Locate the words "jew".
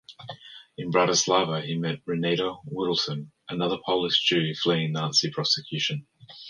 4.27-4.55